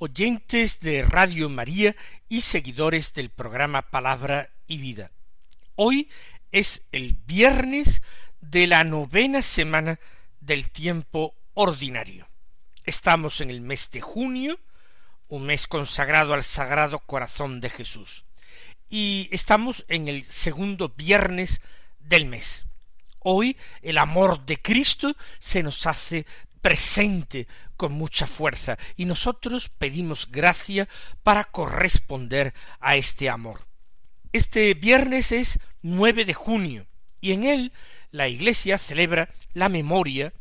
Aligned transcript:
oyentes 0.00 0.80
de 0.80 1.02
Radio 1.02 1.50
María 1.50 1.94
y 2.26 2.40
seguidores 2.40 3.12
del 3.12 3.28
programa 3.28 3.82
Palabra 3.90 4.48
y 4.66 4.78
Vida. 4.78 5.10
Hoy 5.74 6.08
es 6.52 6.86
el 6.90 7.12
viernes 7.26 8.00
de 8.40 8.66
la 8.66 8.82
novena 8.82 9.42
semana 9.42 10.00
del 10.40 10.70
tiempo 10.70 11.34
ordinario. 11.52 12.26
Estamos 12.86 13.42
en 13.42 13.50
el 13.50 13.60
mes 13.60 13.90
de 13.90 14.00
junio, 14.00 14.58
un 15.28 15.44
mes 15.44 15.66
consagrado 15.66 16.32
al 16.32 16.44
Sagrado 16.44 17.00
Corazón 17.00 17.60
de 17.60 17.68
Jesús. 17.68 18.24
Y 18.88 19.28
estamos 19.32 19.84
en 19.88 20.08
el 20.08 20.24
segundo 20.24 20.88
viernes 20.96 21.60
del 21.98 22.24
mes. 22.24 22.64
Hoy 23.18 23.54
el 23.82 23.98
amor 23.98 24.46
de 24.46 24.56
Cristo 24.62 25.14
se 25.38 25.62
nos 25.62 25.86
hace 25.86 26.24
presente 26.60 27.46
con 27.76 27.92
mucha 27.92 28.26
fuerza 28.26 28.78
y 28.96 29.04
nosotros 29.04 29.68
pedimos 29.68 30.30
gracia 30.30 30.88
para 31.22 31.44
corresponder 31.44 32.54
a 32.80 32.96
este 32.96 33.28
amor. 33.28 33.66
Este 34.32 34.74
viernes 34.74 35.32
es 35.32 35.58
9 35.82 36.24
de 36.24 36.34
junio 36.34 36.86
y 37.20 37.32
en 37.32 37.44
él 37.44 37.72
la 38.10 38.28
Iglesia 38.28 38.78
celebra 38.78 39.30
la 39.54 39.68
memoria 39.68 40.32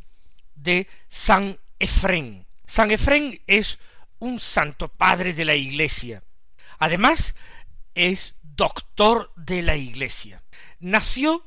de 0.56 0.88
San 1.08 1.58
Efrén. 1.80 2.45
San 2.66 2.92
Efrén 2.92 3.42
es 3.48 3.80
un 4.20 4.39
santo 4.39 4.89
padre 4.89 5.33
de 5.33 5.45
la 5.45 5.56
Iglesia. 5.56 6.23
Además, 6.78 7.36
es 7.95 8.36
doctor 8.42 9.31
de 9.36 9.61
la 9.61 9.76
Iglesia. 9.76 10.44
Nació 10.80 11.45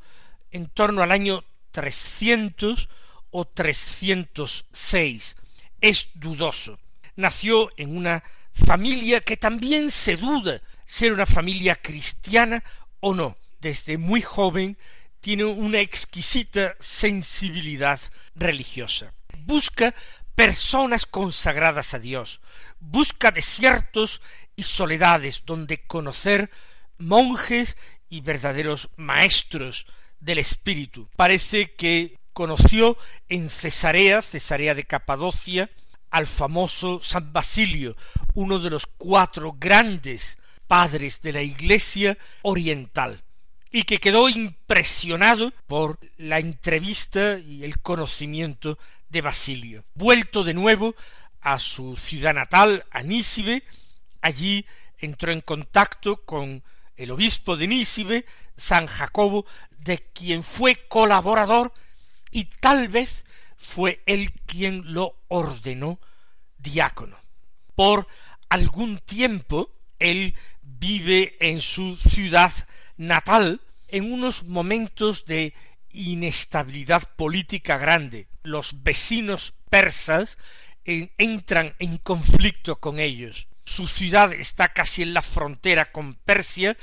en 0.50 0.66
torno 0.66 1.02
al 1.02 1.12
año 1.12 1.44
trescientos 1.70 2.88
o 3.32 3.44
306. 3.44 5.36
Es 5.80 6.10
dudoso. 6.14 6.78
Nació 7.16 7.70
en 7.76 7.96
una 7.96 8.22
familia 8.52 9.20
que 9.20 9.36
también 9.36 9.90
se 9.90 10.16
duda 10.16 10.62
ser 10.86 11.12
una 11.12 11.26
familia 11.26 11.74
cristiana 11.74 12.62
o 13.00 13.14
no. 13.14 13.36
Desde 13.60 13.98
muy 13.98 14.22
joven 14.22 14.78
tiene 15.20 15.44
una 15.44 15.80
exquisita 15.80 16.76
sensibilidad 16.78 18.00
religiosa. 18.34 19.14
Busca 19.38 19.94
personas 20.34 21.06
consagradas 21.06 21.94
a 21.94 21.98
Dios, 21.98 22.40
busca 22.80 23.30
desiertos 23.30 24.20
y 24.56 24.64
soledades 24.64 25.42
donde 25.44 25.84
conocer 25.86 26.50
monjes 26.98 27.76
y 28.08 28.20
verdaderos 28.20 28.90
maestros 28.96 29.86
del 30.20 30.38
espíritu. 30.38 31.08
Parece 31.16 31.74
que 31.74 32.18
conoció 32.32 32.96
en 33.28 33.48
Cesarea, 33.48 34.22
Cesarea 34.22 34.74
de 34.74 34.84
Capadocia, 34.84 35.70
al 36.10 36.26
famoso 36.26 37.00
San 37.02 37.32
Basilio, 37.32 37.96
uno 38.34 38.58
de 38.58 38.70
los 38.70 38.86
cuatro 38.86 39.56
grandes 39.58 40.38
padres 40.66 41.22
de 41.22 41.32
la 41.32 41.42
Iglesia 41.42 42.18
oriental, 42.42 43.22
y 43.70 43.84
que 43.84 43.98
quedó 43.98 44.28
impresionado 44.28 45.52
por 45.66 45.98
la 46.18 46.38
entrevista 46.38 47.38
y 47.38 47.64
el 47.64 47.80
conocimiento 47.80 48.78
de 49.08 49.22
Basilio. 49.22 49.84
Vuelto 49.94 50.44
de 50.44 50.54
nuevo 50.54 50.94
a 51.40 51.58
su 51.58 51.96
ciudad 51.96 52.34
natal, 52.34 52.84
a 52.90 53.02
Nísibe, 53.02 53.62
allí 54.20 54.66
entró 54.98 55.32
en 55.32 55.40
contacto 55.40 56.24
con 56.24 56.62
el 56.96 57.10
obispo 57.10 57.56
de 57.56 57.68
Nísibe, 57.68 58.26
San 58.56 58.86
Jacobo, 58.86 59.46
de 59.78 59.98
quien 60.12 60.42
fue 60.42 60.86
colaborador 60.88 61.72
y 62.32 62.46
tal 62.46 62.88
vez 62.88 63.24
fue 63.56 64.02
él 64.06 64.32
quien 64.46 64.92
lo 64.92 65.14
ordenó 65.28 66.00
diácono. 66.58 67.16
Por 67.76 68.08
algún 68.48 68.98
tiempo 68.98 69.70
él 70.00 70.34
vive 70.62 71.36
en 71.38 71.60
su 71.60 71.96
ciudad 71.96 72.52
natal 72.96 73.60
en 73.86 74.12
unos 74.12 74.44
momentos 74.44 75.26
de 75.26 75.54
inestabilidad 75.90 77.02
política 77.14 77.78
grande. 77.78 78.26
Los 78.42 78.82
vecinos 78.82 79.54
persas 79.70 80.38
entran 80.84 81.76
en 81.78 81.98
conflicto 81.98 82.80
con 82.80 82.98
ellos. 82.98 83.46
Su 83.64 83.86
ciudad 83.86 84.32
está 84.32 84.72
casi 84.72 85.02
en 85.02 85.14
la 85.14 85.22
frontera 85.22 85.92
con 85.92 86.14
Persia 86.14 86.76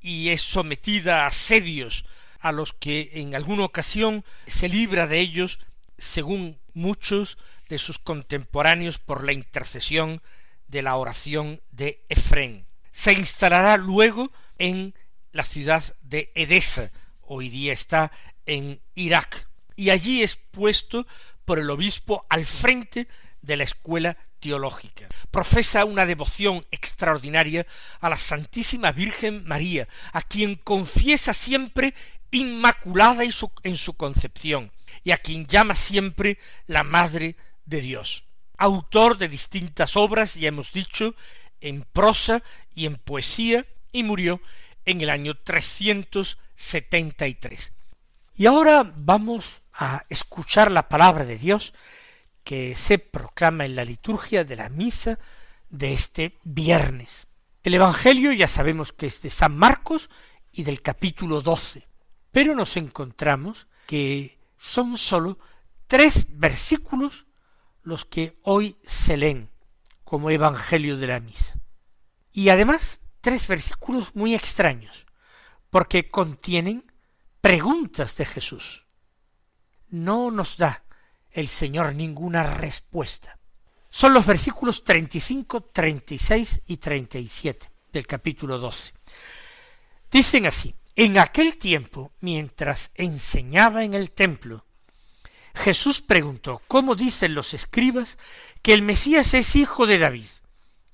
y 0.00 0.28
es 0.28 0.42
sometida 0.42 1.22
a 1.22 1.28
asedios 1.28 2.04
a 2.46 2.52
los 2.52 2.72
que 2.72 3.10
en 3.14 3.34
alguna 3.34 3.64
ocasión 3.64 4.24
se 4.46 4.68
libra 4.68 5.06
de 5.06 5.18
ellos, 5.18 5.58
según 5.98 6.60
muchos 6.74 7.38
de 7.68 7.78
sus 7.78 7.98
contemporáneos, 7.98 8.98
por 8.98 9.24
la 9.24 9.32
intercesión 9.32 10.22
de 10.68 10.82
la 10.82 10.96
oración 10.96 11.60
de 11.72 12.04
Efrén. 12.08 12.66
Se 12.92 13.12
instalará 13.12 13.76
luego 13.76 14.30
en 14.58 14.94
la 15.32 15.42
ciudad 15.42 15.82
de 16.02 16.30
Edesa, 16.34 16.92
hoy 17.20 17.48
día 17.48 17.72
está 17.72 18.12
en 18.46 18.80
Irak, 18.94 19.48
y 19.74 19.90
allí 19.90 20.22
es 20.22 20.36
puesto 20.36 21.06
por 21.44 21.58
el 21.58 21.68
obispo 21.68 22.24
al 22.28 22.46
frente 22.46 23.08
de 23.42 23.56
la 23.56 23.64
escuela 23.64 24.16
teológica. 24.38 25.08
Profesa 25.30 25.84
una 25.84 26.06
devoción 26.06 26.64
extraordinaria 26.70 27.66
a 28.00 28.08
la 28.08 28.16
Santísima 28.16 28.92
Virgen 28.92 29.44
María, 29.46 29.88
a 30.12 30.22
quien 30.22 30.54
confiesa 30.54 31.34
siempre 31.34 31.94
inmaculada 32.36 33.24
en 33.24 33.32
su, 33.32 33.50
concepción, 33.94 34.70
y 35.02 35.10
a 35.12 35.18
quien 35.18 35.46
llama 35.46 35.74
siempre 35.74 36.38
la 36.66 36.82
Madre 36.82 37.36
de 37.64 37.80
Dios. 37.80 38.24
Autor 38.58 39.16
de 39.18 39.28
distintas 39.28 39.96
obras, 39.96 40.34
ya 40.34 40.48
hemos 40.48 40.72
dicho, 40.72 41.14
en 41.60 41.82
prosa 41.82 42.42
y 42.74 42.86
en 42.86 42.96
poesía, 42.96 43.66
y 43.92 44.02
murió 44.02 44.40
en 44.84 45.00
el 45.00 45.10
año 45.10 45.36
373. 45.36 47.72
Y 48.36 48.46
ahora 48.46 48.92
vamos 48.96 49.62
a 49.72 50.04
escuchar 50.08 50.70
la 50.70 50.88
palabra 50.88 51.24
de 51.24 51.38
Dios 51.38 51.72
que 52.44 52.74
se 52.74 52.98
proclama 52.98 53.64
en 53.64 53.76
la 53.76 53.84
liturgia 53.84 54.44
de 54.44 54.56
la 54.56 54.68
misa 54.68 55.18
de 55.68 55.92
este 55.92 56.38
viernes. 56.44 57.26
El 57.62 57.74
Evangelio 57.74 58.32
ya 58.32 58.46
sabemos 58.46 58.92
que 58.92 59.06
es 59.06 59.22
de 59.22 59.30
San 59.30 59.56
Marcos 59.56 60.08
y 60.52 60.62
del 60.62 60.82
capítulo 60.82 61.42
doce. 61.42 61.85
Pero 62.36 62.54
nos 62.54 62.76
encontramos 62.76 63.66
que 63.86 64.38
son 64.58 64.98
sólo 64.98 65.38
tres 65.86 66.26
versículos 66.28 67.24
los 67.82 68.04
que 68.04 68.38
hoy 68.42 68.76
se 68.84 69.16
leen 69.16 69.48
como 70.04 70.28
Evangelio 70.28 70.98
de 70.98 71.06
la 71.06 71.18
Misa. 71.18 71.58
Y 72.34 72.50
además 72.50 73.00
tres 73.22 73.48
versículos 73.48 74.14
muy 74.14 74.34
extraños, 74.34 75.06
porque 75.70 76.10
contienen 76.10 76.92
preguntas 77.40 78.18
de 78.18 78.26
Jesús. 78.26 78.84
No 79.88 80.30
nos 80.30 80.58
da 80.58 80.84
el 81.30 81.48
Señor 81.48 81.94
ninguna 81.94 82.42
respuesta. 82.42 83.38
Son 83.88 84.12
los 84.12 84.26
versículos 84.26 84.84
35, 84.84 85.62
36 85.72 86.60
y 86.66 86.76
37 86.76 87.70
del 87.94 88.06
capítulo 88.06 88.58
12. 88.58 88.92
Dicen 90.10 90.44
así, 90.44 90.74
en 90.96 91.18
aquel 91.18 91.58
tiempo, 91.58 92.12
mientras 92.20 92.90
enseñaba 92.94 93.84
en 93.84 93.92
el 93.92 94.10
templo, 94.10 94.64
Jesús 95.54 96.00
preguntó, 96.00 96.62
¿cómo 96.66 96.94
dicen 96.94 97.34
los 97.34 97.52
escribas 97.52 98.18
que 98.62 98.72
el 98.72 98.80
Mesías 98.80 99.34
es 99.34 99.56
hijo 99.56 99.86
de 99.86 99.98
David? 99.98 100.26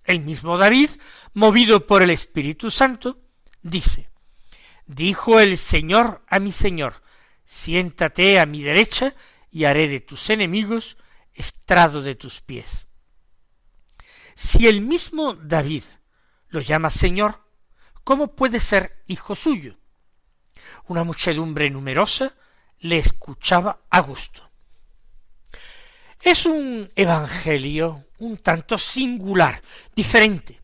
El 0.04 0.20
mismo 0.20 0.58
David, 0.58 0.90
movido 1.34 1.87
por 1.87 2.02
el 2.02 2.10
Espíritu 2.10 2.70
Santo, 2.70 3.20
dice, 3.62 4.10
Dijo 4.87 5.38
el 5.38 5.56
Señor 5.56 6.25
a 6.26 6.40
mi 6.40 6.50
Señor, 6.50 7.02
siéntate 7.44 8.40
a 8.40 8.46
mi 8.46 8.62
derecha 8.62 9.14
y 9.52 9.64
haré 9.64 9.87
de 9.87 10.00
tus 10.00 10.31
enemigos 10.31 10.96
estrado 11.32 12.02
de 12.02 12.16
tus 12.16 12.40
pies. 12.40 12.88
Si 14.34 14.66
el 14.66 14.81
mismo 14.81 15.34
David 15.34 15.84
lo 16.48 16.60
llama 16.60 16.90
Señor, 16.90 17.44
¿cómo 18.02 18.34
puede 18.34 18.58
ser 18.58 19.05
hijo 19.06 19.37
suyo? 19.37 19.78
Una 20.86 21.04
muchedumbre 21.04 21.70
numerosa 21.70 22.34
le 22.80 22.98
escuchaba 22.98 23.80
a 23.90 24.00
gusto. 24.00 24.50
Es 26.20 26.46
un 26.46 26.90
evangelio 26.94 28.04
un 28.19 28.38
tanto 28.38 28.78
singular, 28.78 29.60
diferente. 29.94 30.60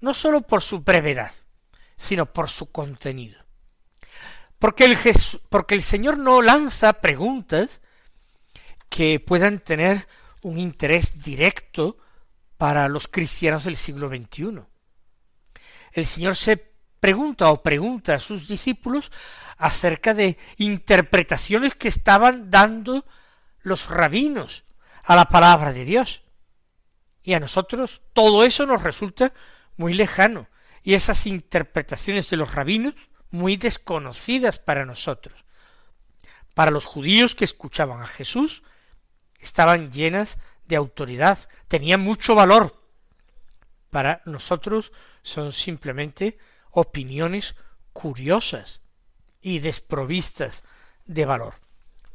no 0.00 0.14
sólo 0.14 0.40
por 0.42 0.62
su 0.62 0.80
brevedad, 0.80 1.30
sino 1.96 2.26
por 2.26 2.48
su 2.48 2.72
contenido. 2.72 3.40
Porque 4.58 4.84
el, 4.84 4.98
porque 5.48 5.74
el 5.74 5.82
Señor 5.82 6.18
no 6.18 6.42
lanza 6.42 6.94
preguntas 6.94 7.80
que 8.88 9.20
puedan 9.20 9.58
tener 9.58 10.08
un 10.42 10.58
interés 10.58 11.22
directo 11.22 11.98
para 12.56 12.88
los 12.88 13.08
cristianos 13.08 13.64
del 13.64 13.76
siglo 13.76 14.08
XXI. 14.08 14.62
El 15.92 16.06
Señor 16.06 16.36
se 16.36 16.71
pregunta 17.02 17.50
o 17.50 17.64
pregunta 17.66 18.14
a 18.14 18.22
sus 18.22 18.46
discípulos 18.46 19.10
acerca 19.58 20.14
de 20.14 20.38
interpretaciones 20.56 21.74
que 21.74 21.88
estaban 21.88 22.48
dando 22.48 23.04
los 23.62 23.88
rabinos 23.88 24.62
a 25.02 25.16
la 25.16 25.24
palabra 25.24 25.72
de 25.72 25.84
Dios. 25.84 26.22
Y 27.24 27.34
a 27.34 27.40
nosotros 27.40 28.02
todo 28.12 28.44
eso 28.44 28.66
nos 28.66 28.84
resulta 28.84 29.32
muy 29.76 29.94
lejano, 29.94 30.46
y 30.84 30.94
esas 30.94 31.26
interpretaciones 31.26 32.30
de 32.30 32.36
los 32.36 32.54
rabinos 32.54 32.94
muy 33.30 33.56
desconocidas 33.56 34.60
para 34.60 34.84
nosotros. 34.84 35.44
Para 36.54 36.70
los 36.70 36.84
judíos 36.84 37.34
que 37.34 37.44
escuchaban 37.44 38.00
a 38.00 38.06
Jesús, 38.06 38.62
estaban 39.40 39.90
llenas 39.90 40.38
de 40.66 40.76
autoridad, 40.76 41.48
tenían 41.66 42.00
mucho 42.00 42.36
valor. 42.36 42.80
Para 43.90 44.22
nosotros 44.24 44.92
son 45.22 45.50
simplemente 45.50 46.38
opiniones 46.72 47.54
curiosas 47.92 48.80
y 49.40 49.60
desprovistas 49.60 50.64
de 51.04 51.24
valor. 51.24 51.54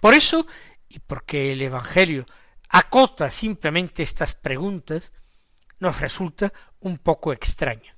Por 0.01 0.13
eso, 0.13 0.45
y 0.89 0.99
porque 0.99 1.51
el 1.53 1.61
Evangelio 1.61 2.25
acota 2.69 3.29
simplemente 3.29 4.03
estas 4.03 4.35
preguntas, 4.35 5.13
nos 5.79 6.01
resulta 6.01 6.51
un 6.79 6.97
poco 6.97 7.31
extraño. 7.31 7.93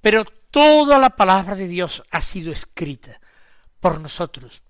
Pero 0.00 0.24
toda 0.24 0.98
la 0.98 1.10
palabra 1.10 1.54
de 1.54 1.68
Dios 1.68 2.02
ha 2.10 2.20
sido 2.20 2.52
escrita 2.52 3.20
por 3.80 4.00
nosotros, 4.00 4.62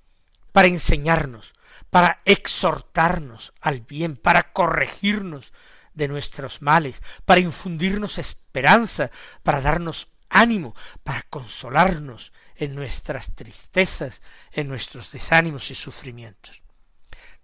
para 0.52 0.68
enseñarnos, 0.68 1.54
para 1.90 2.20
exhortarnos 2.24 3.52
al 3.60 3.80
bien, 3.80 4.16
para 4.16 4.52
corregirnos 4.52 5.52
de 5.94 6.08
nuestros 6.08 6.62
males, 6.62 7.02
para 7.24 7.40
infundirnos 7.40 8.18
esperanza, 8.18 9.10
para 9.42 9.60
darnos 9.60 10.08
ánimo, 10.28 10.74
para 11.04 11.22
consolarnos 11.22 12.32
en 12.56 12.74
nuestras 12.74 13.34
tristezas, 13.34 14.22
en 14.52 14.68
nuestros 14.68 15.12
desánimos 15.12 15.70
y 15.70 15.74
sufrimientos. 15.74 16.62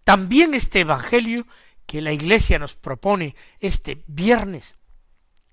También 0.05 0.55
este 0.55 0.81
Evangelio 0.81 1.47
que 1.87 2.01
la 2.01 2.13
Iglesia 2.13 2.59
nos 2.59 2.75
propone 2.75 3.37
este 3.61 4.03
viernes 4.07 4.77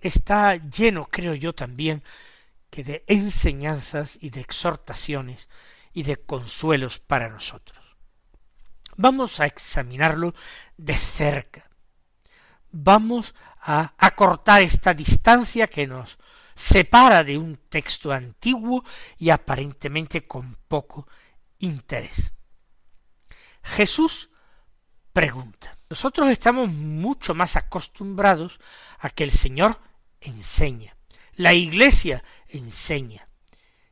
está 0.02 0.56
lleno, 0.56 1.06
creo 1.06 1.36
yo 1.36 1.54
también, 1.54 2.04
que 2.70 2.84
de 2.84 3.04
enseñanzas 3.08 4.18
y 4.22 4.30
de 4.30 4.42
exhortaciones 4.42 5.50
y 5.94 6.04
de 6.04 6.18
consuelos 6.18 7.00
para 7.00 7.30
nosotros. 7.30 7.80
Vamos 8.96 9.40
a 9.40 9.46
examinarlo 9.46 10.34
de 10.78 10.94
cerca. 10.94 11.70
Vamos 12.72 13.34
a 13.62 13.94
acortar 13.98 14.62
esta 14.62 14.94
distancia 14.94 15.68
que 15.68 15.88
nos 15.88 16.20
separa 16.60 17.24
de 17.24 17.38
un 17.38 17.56
texto 17.70 18.12
antiguo 18.12 18.84
y 19.18 19.30
aparentemente 19.30 20.28
con 20.28 20.58
poco 20.68 21.08
interés. 21.60 22.34
Jesús 23.64 24.30
pregunta. 25.14 25.78
Nosotros 25.90 26.28
estamos 26.30 26.68
mucho 26.70 27.34
más 27.34 27.56
acostumbrados 27.56 28.60
a 29.00 29.10
que 29.10 29.24
el 29.24 29.32
Señor 29.32 29.80
enseña. 30.20 30.98
La 31.36 31.54
iglesia 31.54 32.26
enseña. 32.50 33.30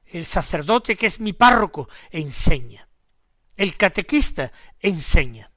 El 0.06 0.25
sacerdote 0.25 0.98
que 0.98 1.08
es 1.08 1.22
mi 1.22 1.31
párroco 1.31 1.88
enseña. 2.12 2.90
El 3.56 3.78
catequista 3.78 4.52
enseña. 4.81 5.52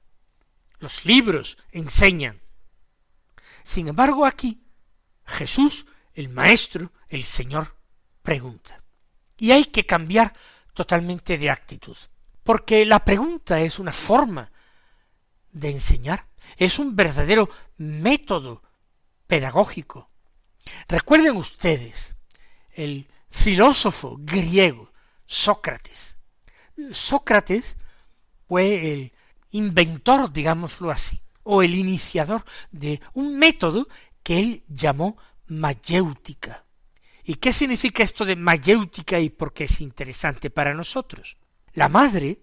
Los 0.79 1.03
libros 1.03 1.57
enseñan. 1.71 2.41
Sin 3.65 3.89
embargo, 3.89 4.25
aquí 4.25 4.63
Jesús 5.25 5.85
el 6.13 6.29
maestro, 6.29 6.91
el 7.11 7.25
Señor, 7.25 7.75
pregunta. 8.23 8.81
Y 9.37 9.51
hay 9.51 9.65
que 9.65 9.85
cambiar 9.85 10.33
totalmente 10.73 11.37
de 11.37 11.49
actitud, 11.49 11.97
porque 12.43 12.85
la 12.85 13.03
pregunta 13.03 13.59
es 13.59 13.79
una 13.79 13.91
forma 13.91 14.51
de 15.51 15.69
enseñar, 15.69 16.27
es 16.57 16.79
un 16.79 16.95
verdadero 16.95 17.49
método 17.77 18.63
pedagógico. 19.27 20.09
Recuerden 20.87 21.35
ustedes 21.35 22.15
el 22.71 23.07
filósofo 23.29 24.17
griego 24.19 24.91
Sócrates. 25.25 26.17
Sócrates 26.91 27.75
fue 28.47 28.93
el 28.93 29.13
inventor, 29.51 30.31
digámoslo 30.31 30.91
así, 30.91 31.19
o 31.43 31.61
el 31.61 31.75
iniciador 31.75 32.45
de 32.71 33.01
un 33.13 33.37
método 33.37 33.87
que 34.23 34.39
él 34.39 34.63
llamó 34.69 35.17
mayéutica. 35.47 36.63
¿Y 37.23 37.35
qué 37.35 37.53
significa 37.53 38.03
esto 38.03 38.25
de 38.25 38.35
mayéutica 38.35 39.19
y 39.19 39.29
por 39.29 39.53
qué 39.53 39.65
es 39.65 39.81
interesante 39.81 40.49
para 40.49 40.73
nosotros? 40.73 41.37
La 41.73 41.87
madre 41.87 42.41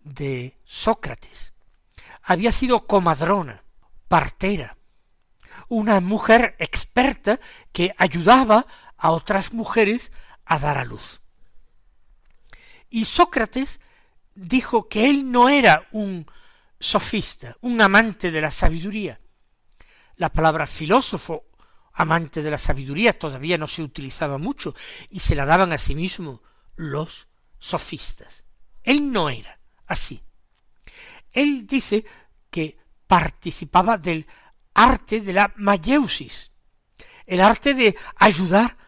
de 0.00 0.58
Sócrates 0.64 1.54
había 2.22 2.52
sido 2.52 2.86
comadrona, 2.86 3.62
partera, 4.08 4.76
una 5.68 6.00
mujer 6.00 6.56
experta 6.58 7.40
que 7.72 7.94
ayudaba 7.96 8.66
a 8.96 9.10
otras 9.12 9.52
mujeres 9.52 10.12
a 10.44 10.58
dar 10.58 10.78
a 10.78 10.84
luz. 10.84 11.20
Y 12.90 13.04
Sócrates 13.04 13.80
dijo 14.34 14.88
que 14.88 15.10
él 15.10 15.30
no 15.30 15.48
era 15.48 15.88
un 15.92 16.26
sofista, 16.80 17.56
un 17.60 17.80
amante 17.80 18.30
de 18.30 18.40
la 18.40 18.50
sabiduría. 18.50 19.20
La 20.16 20.32
palabra 20.32 20.66
filósofo 20.66 21.44
amante 21.98 22.42
de 22.42 22.50
la 22.50 22.58
sabiduría, 22.58 23.18
todavía 23.18 23.58
no 23.58 23.66
se 23.66 23.82
utilizaba 23.82 24.38
mucho, 24.38 24.74
y 25.10 25.18
se 25.18 25.34
la 25.34 25.44
daban 25.44 25.72
a 25.72 25.78
sí 25.78 25.96
mismo 25.96 26.42
los 26.76 27.28
sofistas. 27.58 28.44
Él 28.84 29.10
no 29.10 29.28
era 29.28 29.58
así. 29.86 30.22
Él 31.32 31.66
dice 31.66 32.04
que 32.50 32.78
participaba 33.08 33.98
del 33.98 34.26
arte 34.74 35.20
de 35.20 35.32
la 35.32 35.52
mayeusis, 35.56 36.52
el 37.26 37.40
arte 37.40 37.74
de 37.74 37.96
ayudar 38.14 38.78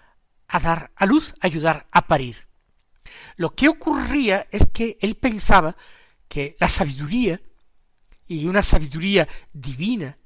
a 0.46 0.60
dar 0.60 0.92
a 0.94 1.04
luz, 1.04 1.34
ayudar 1.40 1.88
a 1.90 2.06
parir. 2.06 2.46
Lo 3.36 3.50
que 3.56 3.68
ocurría 3.68 4.46
es 4.52 4.70
que 4.72 4.98
él 5.00 5.16
pensaba 5.16 5.76
que 6.28 6.56
la 6.60 6.68
sabiduría, 6.68 7.40
y 8.28 8.46
una 8.46 8.62
sabiduría 8.62 9.26
divina, 9.52 10.16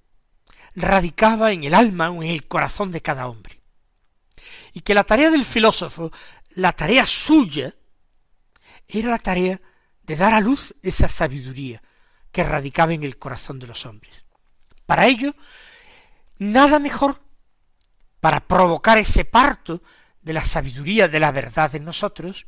radicaba 0.75 1.53
en 1.53 1.65
el 1.65 1.75
alma 1.75 2.11
o 2.11 2.23
en 2.23 2.31
el 2.31 2.47
corazón 2.47 2.91
de 2.91 3.03
cada 3.03 3.29
hombre. 3.29 3.61
Y 4.73 4.81
que 4.81 4.95
la 4.95 5.05
tarea 5.05 5.31
del 5.31 5.45
filósofo, 5.45 6.11
la 6.51 6.73
tarea 6.73 7.07
suya, 7.07 7.75
era 8.89 9.11
la 9.11 9.19
tarea 9.19 9.61
de 10.03 10.17
dar 10.17 10.35
a 10.35 10.41
luz 10.41 10.75
esa 10.83 11.09
sabiduría 11.09 11.83
que 12.31 12.43
radicaba 12.43 12.93
en 12.93 13.05
el 13.05 13.19
corazón 13.19 13.59
de 13.59 13.67
los 13.67 13.87
hombres. 13.87 14.25
Para 14.87 15.07
ello, 15.07 15.35
nada 16.39 16.79
mejor 16.79 17.21
para 18.21 18.41
provocar 18.41 18.99
ese 18.99 19.25
parto 19.25 19.83
de 20.21 20.33
la 20.33 20.41
sabiduría 20.41 21.09
de 21.09 21.21
la 21.21 21.31
verdad 21.31 21.75
en 21.75 21.85
nosotros, 21.85 22.47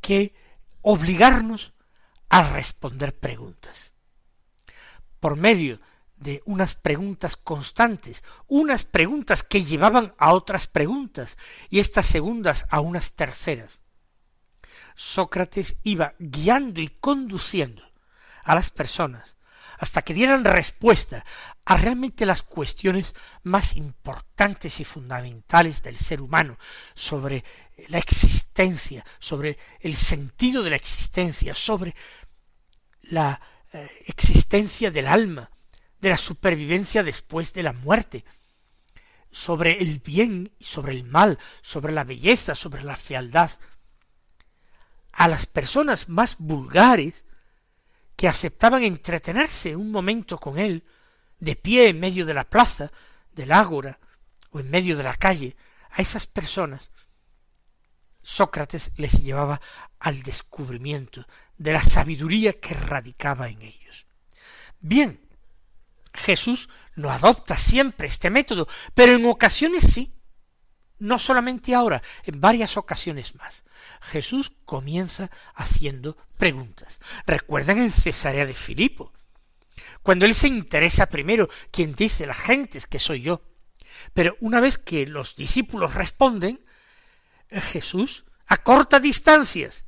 que 0.00 0.34
obligarnos 0.82 1.72
a 2.28 2.42
responder 2.52 3.18
preguntas. 3.18 3.92
Por 5.20 5.36
medio 5.36 5.80
de 6.18 6.42
unas 6.44 6.74
preguntas 6.74 7.36
constantes, 7.36 8.24
unas 8.46 8.84
preguntas 8.84 9.42
que 9.42 9.64
llevaban 9.64 10.14
a 10.18 10.32
otras 10.32 10.66
preguntas 10.66 11.38
y 11.70 11.78
estas 11.78 12.06
segundas 12.06 12.66
a 12.70 12.80
unas 12.80 13.12
terceras. 13.12 13.80
Sócrates 14.96 15.76
iba 15.84 16.14
guiando 16.18 16.80
y 16.80 16.88
conduciendo 16.88 17.82
a 18.44 18.54
las 18.54 18.70
personas 18.70 19.36
hasta 19.78 20.02
que 20.02 20.14
dieran 20.14 20.44
respuesta 20.44 21.24
a 21.64 21.76
realmente 21.76 22.26
las 22.26 22.42
cuestiones 22.42 23.14
más 23.44 23.76
importantes 23.76 24.80
y 24.80 24.84
fundamentales 24.84 25.82
del 25.82 25.96
ser 25.96 26.20
humano 26.20 26.58
sobre 26.94 27.44
la 27.86 27.98
existencia, 27.98 29.04
sobre 29.20 29.56
el 29.80 29.94
sentido 29.94 30.62
de 30.64 30.70
la 30.70 30.76
existencia, 30.76 31.54
sobre 31.54 31.94
la 33.02 33.40
eh, 33.72 34.02
existencia 34.06 34.90
del 34.90 35.06
alma, 35.06 35.50
de 36.00 36.10
la 36.10 36.16
supervivencia 36.16 37.02
después 37.02 37.52
de 37.52 37.62
la 37.62 37.72
muerte, 37.72 38.24
sobre 39.30 39.78
el 39.78 39.98
bien 39.98 40.52
y 40.58 40.64
sobre 40.64 40.92
el 40.92 41.04
mal, 41.04 41.38
sobre 41.62 41.92
la 41.92 42.04
belleza, 42.04 42.54
sobre 42.54 42.82
la 42.82 42.96
fealdad. 42.96 43.50
A 45.12 45.28
las 45.28 45.46
personas 45.46 46.08
más 46.08 46.36
vulgares 46.38 47.24
que 48.16 48.28
aceptaban 48.28 48.82
entretenerse 48.82 49.76
un 49.76 49.90
momento 49.90 50.38
con 50.38 50.58
él, 50.58 50.84
de 51.38 51.56
pie 51.56 51.88
en 51.88 52.00
medio 52.00 52.26
de 52.26 52.34
la 52.34 52.48
plaza, 52.48 52.90
del 53.32 53.52
ágora, 53.52 53.98
o 54.50 54.60
en 54.60 54.70
medio 54.70 54.96
de 54.96 55.04
la 55.04 55.14
calle, 55.14 55.56
A 55.90 56.02
esas 56.02 56.26
personas 56.26 56.90
Sócrates 58.22 58.92
les 58.96 59.22
llevaba 59.22 59.60
al 59.98 60.22
descubrimiento 60.22 61.26
de 61.56 61.72
la 61.72 61.82
sabiduría 61.82 62.60
que 62.60 62.74
radicaba 62.74 63.48
en 63.48 63.62
ellos. 63.62 64.06
Bien, 64.80 65.27
Jesús 66.14 66.68
no 66.94 67.10
adopta 67.10 67.56
siempre 67.56 68.08
este 68.08 68.30
método, 68.30 68.68
pero 68.94 69.12
en 69.12 69.26
ocasiones 69.26 69.84
sí. 69.92 70.14
No 70.98 71.18
solamente 71.18 71.74
ahora, 71.74 72.02
en 72.24 72.40
varias 72.40 72.76
ocasiones 72.76 73.36
más. 73.36 73.64
Jesús 74.00 74.50
comienza 74.64 75.30
haciendo 75.54 76.16
preguntas. 76.36 76.98
Recuerdan 77.24 77.78
en 77.78 77.92
Cesarea 77.92 78.46
de 78.46 78.54
Filipo, 78.54 79.12
cuando 80.02 80.26
él 80.26 80.34
se 80.34 80.48
interesa 80.48 81.06
primero 81.06 81.48
quien 81.70 81.94
dice 81.94 82.26
la 82.26 82.34
gente 82.34 82.80
que 82.88 82.98
soy 82.98 83.22
yo. 83.22 83.42
Pero 84.12 84.36
una 84.40 84.60
vez 84.60 84.78
que 84.78 85.06
los 85.06 85.36
discípulos 85.36 85.94
responden, 85.94 86.64
Jesús 87.50 88.24
acorta 88.46 89.00
distancias. 89.00 89.84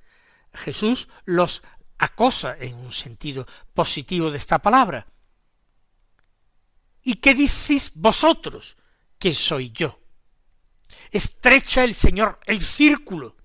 Jesús 0.53 1.09
los 1.25 1.63
acosa 1.99 2.57
en 2.59 2.77
un 2.77 2.93
sentido 2.93 3.47
positivo 3.75 4.31
de 4.31 4.39
esta 4.39 4.59
palabra. 4.59 5.07
¿Y 7.03 7.17
qué 7.17 7.35
decís 7.35 7.93
vosotros 7.95 8.77
que 9.19 9.35
soy 9.35 9.71
yo? 9.71 9.99
Estrecha 11.11 11.85
el 11.85 11.95
Señor 11.95 12.39
el 12.47 12.63
círculo 12.63 13.37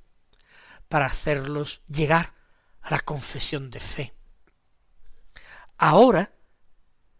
para 0.87 1.07
hacerlos 1.07 1.81
llegar 1.87 2.33
a 2.81 2.91
la 2.91 2.99
confesión 2.99 3.71
de 3.71 3.79
fe. 3.79 4.13
Ahora 5.77 6.31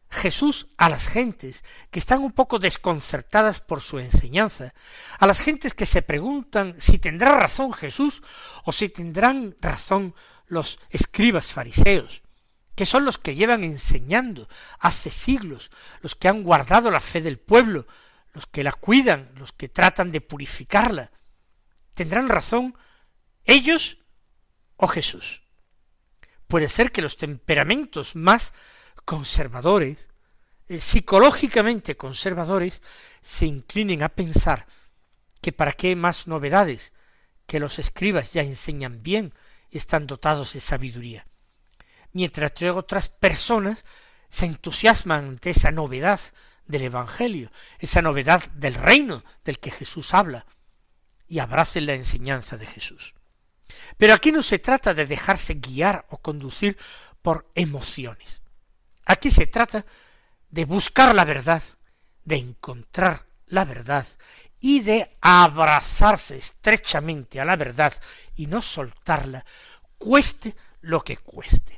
Jesús 0.10 0.68
a 0.77 0.89
las 0.89 1.08
gentes 1.08 1.63
que 1.92 2.00
están 2.00 2.24
un 2.24 2.32
poco 2.32 2.58
desconcertadas 2.58 3.62
por 3.62 3.82
su 3.82 4.00
enseñanza, 4.00 4.74
a 5.20 5.27
las 5.27 5.39
gentes 5.39 5.74
que 5.74 5.86
se 5.86 6.01
preguntan 6.01 6.75
si 6.80 6.98
tendrá 7.00 7.38
razón 7.38 7.74
Jesús 7.74 8.22
o 8.63 8.72
si 8.72 8.89
tendrán 8.89 9.56
razón 9.60 10.15
los 10.48 10.80
escribas 10.89 11.51
fariseos, 11.51 12.22
que 12.75 12.86
son 12.86 13.05
los 13.05 13.17
que 13.17 13.36
llevan 13.36 13.63
enseñando 13.63 14.48
hace 14.79 15.10
siglos, 15.10 15.72
los 16.01 16.15
que 16.15 16.27
han 16.27 16.44
guardado 16.44 16.91
la 16.91 17.00
fe 17.00 17.22
del 17.22 17.39
pueblo, 17.39 17.88
los 18.34 18.46
que 18.46 18.63
la 18.63 18.74
cuidan, 18.74 19.32
los 19.36 19.53
que 19.53 19.70
tratan 19.70 20.12
de 20.12 20.22
purificarla. 20.22 21.12
¿Tendrán 21.94 22.27
razón 22.27 22.75
ellos 23.46 23.98
o 24.75 24.88
Jesús? 24.88 25.41
Puede 26.48 26.67
ser 26.67 26.91
que 26.91 27.01
los 27.01 27.15
temperamentos 27.15 28.15
más 28.15 28.53
conservadores, 29.05 30.10
eh, 30.67 30.82
psicológicamente 30.82 31.96
conservadores, 31.96 32.82
se 33.22 33.46
inclinen 33.46 34.03
a 34.03 34.10
pensar 34.10 34.67
que 35.41 35.53
para 35.53 35.72
qué 35.72 35.96
más 35.96 36.27
novedades, 36.27 36.91
que 37.46 37.60
los 37.60 37.79
escribas 37.79 38.34
ya 38.34 38.41
enseñan 38.41 39.01
bien 39.01 39.34
están 39.72 40.08
dotados 40.08 40.53
de 40.53 40.60
sabiduría. 40.60 41.25
Mientras 42.15 42.53
otras 42.74 43.10
personas 43.10 43.84
se 44.29 44.45
entusiasman 44.45 45.25
ante 45.25 45.50
esa 45.50 45.72
novedad 45.72 46.22
del 46.65 46.84
Evangelio, 46.84 47.51
esa 47.77 48.01
novedad 48.01 48.41
del 48.53 48.75
reino 48.75 49.22
del 49.43 49.60
que 49.60 49.69
Jesús 49.69 50.13
habla, 50.13 50.45
y 51.27 51.39
abracen 51.39 51.86
la 51.86 51.93
enseñanza 51.93 52.55
de 52.55 52.67
Jesús. 52.67 53.15
Pero 53.98 54.13
aquí 54.13 54.31
no 54.31 54.41
se 54.43 54.60
trata 54.60 54.93
de 54.93 55.05
dejarse 55.05 55.55
guiar 55.55 56.05
o 56.10 56.19
conducir 56.19 56.77
por 57.22 57.51
emociones. 57.53 58.41
Aquí 59.03 59.29
se 59.29 59.48
trata 59.48 59.86
de 60.50 60.63
buscar 60.63 61.13
la 61.13 61.25
verdad, 61.25 61.63
de 62.24 62.38
encontrar 62.38 63.25
la 63.48 63.65
verdad 63.65 64.07
y 64.62 64.79
de 64.79 65.12
abrazarse 65.19 66.38
estrechamente 66.38 67.41
a 67.41 67.45
la 67.45 67.57
verdad 67.57 67.91
y 68.38 68.48
no 68.48 68.62
soltarla, 68.62 69.45
cueste 69.98 70.55
lo 70.79 71.01
que 71.01 71.17
cueste. 71.17 71.75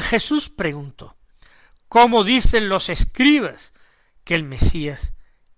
Jesús 0.00 0.48
preguntó, 0.48 1.16
¿cómo 1.88 2.24
dicen 2.24 2.68
los 2.68 2.88
escribas 2.88 3.72
que 4.24 4.34
el 4.34 4.44
Mesías 4.44 5.12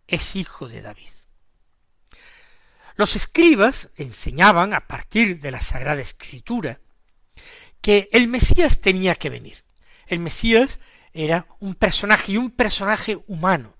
es 0.06 0.36
hijo 0.36 0.68
de 0.68 0.82
David? 0.82 1.08
Los 2.96 3.16
escribas 3.16 3.90
enseñaban 3.96 4.74
a 4.74 4.86
partir 4.86 5.40
de 5.40 5.50
la 5.50 5.60
Sagrada 5.60 6.00
Escritura 6.00 6.80
que 7.80 8.08
el 8.12 8.28
Mesías 8.28 8.80
tenía 8.80 9.14
que 9.14 9.30
venir, 9.30 9.64
el 10.06 10.18
Mesías 10.18 10.80
era 11.12 11.46
un 11.60 11.74
personaje 11.74 12.32
y 12.32 12.36
un 12.36 12.50
personaje 12.50 13.18
humano. 13.26 13.74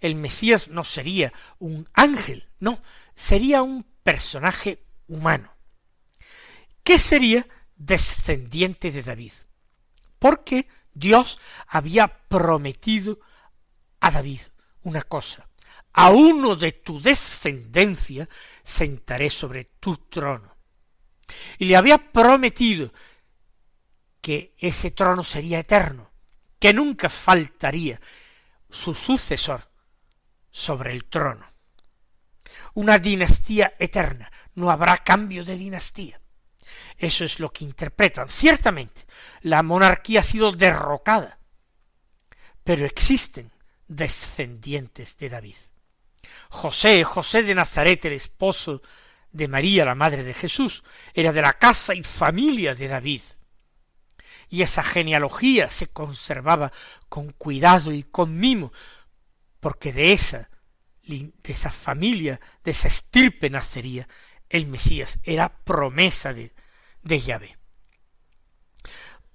El 0.00 0.14
Mesías 0.16 0.68
no 0.68 0.84
sería 0.84 1.32
un 1.58 1.88
ángel, 1.94 2.48
no, 2.58 2.82
sería 3.14 3.62
un 3.62 3.84
personaje 4.02 4.82
humano. 5.06 5.54
¿Qué 6.82 6.98
sería 6.98 7.46
descendiente 7.76 8.90
de 8.90 9.02
David? 9.02 9.32
Porque 10.20 10.68
Dios 10.94 11.40
había 11.66 12.06
prometido 12.28 13.18
a 13.98 14.12
David 14.12 14.42
una 14.82 15.02
cosa. 15.02 15.48
A 15.92 16.10
uno 16.10 16.54
de 16.54 16.70
tu 16.70 17.00
descendencia 17.00 18.28
sentaré 18.62 19.28
sobre 19.28 19.64
tu 19.80 19.96
trono. 19.96 20.56
Y 21.58 21.64
le 21.64 21.76
había 21.76 22.12
prometido 22.12 22.92
que 24.20 24.54
ese 24.58 24.90
trono 24.90 25.24
sería 25.24 25.58
eterno, 25.58 26.12
que 26.58 26.72
nunca 26.72 27.08
faltaría 27.08 28.00
su 28.68 28.94
sucesor 28.94 29.70
sobre 30.50 30.92
el 30.92 31.06
trono. 31.06 31.46
Una 32.74 32.98
dinastía 32.98 33.74
eterna, 33.78 34.30
no 34.54 34.70
habrá 34.70 34.98
cambio 34.98 35.44
de 35.44 35.56
dinastía. 35.56 36.19
Eso 37.00 37.24
es 37.24 37.40
lo 37.40 37.50
que 37.50 37.64
interpretan. 37.64 38.28
Ciertamente, 38.28 39.06
la 39.40 39.62
monarquía 39.62 40.20
ha 40.20 40.22
sido 40.22 40.52
derrocada, 40.52 41.38
pero 42.62 42.84
existen 42.84 43.50
descendientes 43.88 45.16
de 45.16 45.30
David. 45.30 45.56
José, 46.50 47.02
José 47.04 47.42
de 47.42 47.54
Nazaret, 47.54 48.04
el 48.04 48.12
esposo 48.12 48.82
de 49.32 49.48
María, 49.48 49.86
la 49.86 49.94
madre 49.94 50.22
de 50.22 50.34
Jesús, 50.34 50.84
era 51.14 51.32
de 51.32 51.40
la 51.40 51.54
casa 51.54 51.94
y 51.94 52.02
familia 52.02 52.74
de 52.74 52.88
David 52.88 53.22
y 54.50 54.62
esa 54.62 54.82
genealogía 54.82 55.70
se 55.70 55.86
conservaba 55.86 56.72
con 57.08 57.30
cuidado 57.30 57.92
y 57.92 58.02
con 58.02 58.36
mimo, 58.36 58.72
porque 59.60 59.92
de 59.92 60.12
esa, 60.12 60.50
de 61.06 61.32
esa 61.44 61.70
familia, 61.70 62.40
de 62.64 62.72
esa 62.72 62.88
estirpe 62.88 63.48
nacería 63.48 64.08
el 64.48 64.66
Mesías, 64.66 65.20
era 65.22 65.48
promesa 65.62 66.34
de, 66.34 66.52
de 67.02 67.20
Yahvé. 67.20 67.56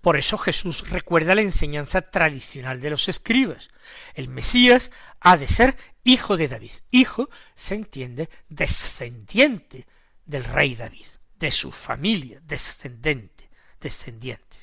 Por 0.02 0.18
eso 0.18 0.38
Jesús 0.38 0.88
recuerda 0.92 1.34
la 1.34 1.42
enseñanza 1.42 2.02
tradicional 2.02 2.80
de 2.80 2.92
los 2.92 3.10
escribas. 3.10 3.70
El 4.14 4.28
Mesías 4.28 4.92
ha 5.20 5.36
de 5.36 5.48
ser 5.48 5.76
hijo 6.04 6.38
de 6.38 6.48
David. 6.48 6.74
Hijo 6.92 7.28
se 7.56 7.74
entiende 7.74 8.30
descendiente 8.48 9.88
del 10.24 10.44
rey 10.44 10.76
David, 10.76 11.08
de 11.40 11.50
su 11.50 11.72
familia, 11.72 12.40
descendente, 12.44 13.50
descendiente. 13.82 14.58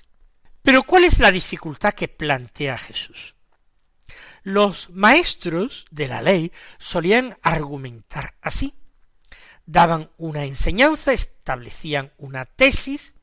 Pero 0.63 0.85
¿cuál 0.85 1.03
es 1.03 1.19
la 1.19 1.33
dificultad 1.33 1.93
que 1.93 2.07
plantea 2.07 2.79
Jesús? 2.79 3.35
Los 4.45 4.91
maestros 4.91 5.87
de 5.91 6.07
la 6.07 6.23
ley 6.23 6.53
solían 6.79 7.37
argumentar 7.43 8.37
así. 8.41 8.75
Daban 9.67 10.11
una 10.19 10.45
enseñanza, 10.45 11.13
establecían 11.13 12.13
una 12.19 12.45
tesis, 12.45 13.15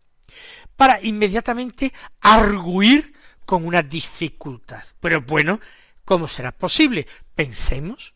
para 0.76 1.02
inmediatamente 1.02 1.94
arguir 2.22 3.14
con 3.46 3.66
una 3.66 3.82
dificultad. 3.82 4.84
Pero 5.00 5.22
bueno, 5.22 5.60
¿cómo 6.06 6.28
será 6.28 6.52
posible? 6.52 7.08
Pensemos. 7.36 8.14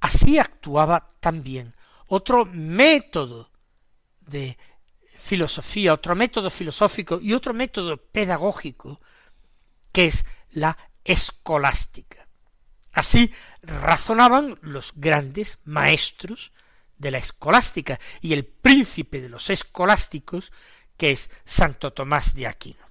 Así 0.00 0.38
actuaba 0.38 1.14
también 1.20 1.74
otro 2.06 2.44
método 2.46 3.50
de 4.20 4.56
filosofía, 5.16 5.92
otro 5.92 6.14
método 6.14 6.50
filosófico 6.50 7.18
y 7.20 7.32
otro 7.32 7.54
método 7.54 7.96
pedagógico, 7.96 9.00
que 9.92 10.06
es 10.06 10.24
la 10.50 10.76
escolástica. 11.02 12.26
Así 12.92 13.32
razonaban 13.62 14.58
los 14.62 14.92
grandes 14.94 15.58
maestros 15.64 16.52
de 16.98 17.10
la 17.10 17.18
escolástica 17.18 17.98
y 18.20 18.32
el 18.32 18.44
príncipe 18.44 19.20
de 19.20 19.28
los 19.28 19.50
escolásticos, 19.50 20.52
que 20.96 21.10
es 21.10 21.30
Santo 21.44 21.92
Tomás 21.92 22.34
de 22.34 22.46
Aquino. 22.46 22.84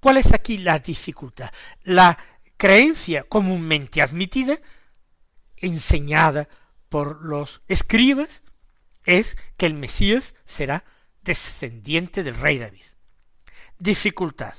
¿Cuál 0.00 0.18
es 0.18 0.32
aquí 0.32 0.58
la 0.58 0.78
dificultad? 0.78 1.50
La 1.82 2.18
creencia 2.56 3.24
comúnmente 3.24 4.02
admitida, 4.02 4.58
enseñada 5.56 6.48
por 6.88 7.24
los 7.24 7.62
escribas, 7.68 8.42
es 9.04 9.36
que 9.56 9.66
el 9.66 9.74
Mesías 9.74 10.34
será 10.44 10.84
descendiente 11.22 12.22
del 12.22 12.34
rey 12.34 12.58
David. 12.58 12.84
Dificultad. 13.78 14.54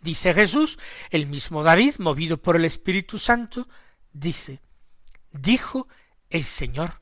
Dice 0.00 0.32
Jesús, 0.32 0.78
el 1.10 1.26
mismo 1.26 1.62
David, 1.62 1.96
movido 1.98 2.40
por 2.40 2.56
el 2.56 2.64
Espíritu 2.64 3.18
Santo, 3.18 3.68
dice, 4.12 4.60
dijo 5.32 5.88
el 6.30 6.44
Señor 6.44 7.00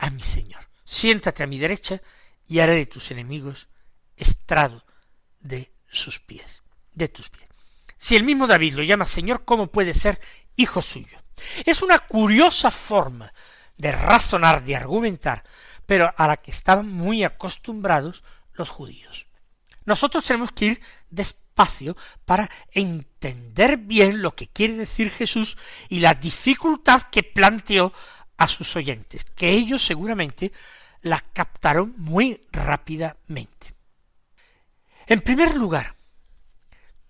a 0.00 0.10
mi 0.10 0.22
Señor. 0.22 0.66
Siéntate 0.84 1.42
a 1.44 1.46
mi 1.46 1.58
derecha 1.58 2.00
y 2.48 2.58
haré 2.58 2.74
de 2.74 2.86
tus 2.86 3.10
enemigos 3.10 3.68
estrado 4.16 4.84
de 5.38 5.72
sus 5.88 6.18
pies, 6.18 6.62
de 6.92 7.08
tus 7.08 7.28
pies. 7.30 7.48
Si 7.96 8.16
el 8.16 8.24
mismo 8.24 8.46
David 8.46 8.74
lo 8.74 8.82
llama 8.82 9.06
Señor, 9.06 9.44
¿cómo 9.44 9.68
puede 9.68 9.94
ser 9.94 10.20
hijo 10.56 10.82
suyo? 10.82 11.22
Es 11.64 11.82
una 11.82 11.98
curiosa 11.98 12.70
forma 12.70 13.32
de 13.76 13.92
razonar, 13.92 14.64
de 14.64 14.76
argumentar, 14.76 15.44
pero 15.86 16.12
a 16.16 16.26
la 16.26 16.38
que 16.38 16.50
estaban 16.50 16.88
muy 16.88 17.24
acostumbrados 17.24 18.24
los 18.54 18.70
judíos. 18.70 19.26
Nosotros 19.84 20.24
tenemos 20.24 20.52
que 20.52 20.66
ir 20.66 20.80
despacio 21.10 21.96
para 22.24 22.50
entender 22.72 23.76
bien 23.76 24.22
lo 24.22 24.34
que 24.34 24.48
quiere 24.48 24.74
decir 24.74 25.10
Jesús 25.10 25.58
y 25.88 26.00
la 26.00 26.14
dificultad 26.14 27.02
que 27.10 27.22
planteó 27.22 27.92
a 28.40 28.48
sus 28.48 28.74
oyentes, 28.74 29.26
que 29.36 29.50
ellos 29.50 29.84
seguramente 29.84 30.50
la 31.02 31.20
captaron 31.20 31.94
muy 31.98 32.40
rápidamente. 32.50 33.74
En 35.06 35.20
primer 35.20 35.54
lugar, 35.56 35.94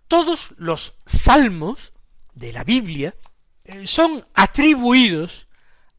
todos 0.09 0.55
los 0.59 0.95
salmos 1.07 1.93
de 2.35 2.53
la 2.53 2.65
Biblia 2.65 3.15
eh, 3.65 3.87
son 3.87 4.27
atribuidos 4.35 5.47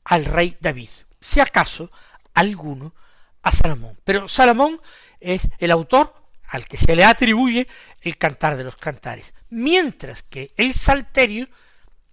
al 0.04 0.26
rey 0.26 0.58
David, 0.60 0.90
si 1.22 1.40
acaso 1.40 1.90
alguno 2.34 2.94
a 3.42 3.54
Salomón. 3.54 3.98
Pero 4.04 4.28
Salomón 4.28 4.82
es 5.22 5.48
el 5.60 5.72
autor 5.72 6.14
al 6.50 6.66
que 6.66 6.76
se 6.76 6.94
le 6.94 7.06
atribuye 7.06 7.70
el 8.02 8.18
cantar 8.18 8.58
de 8.58 8.66
los 8.66 8.76
cantares, 8.76 9.34
mientras 9.50 10.24
que 10.24 10.52
el 10.58 10.74
salterio 10.74 11.48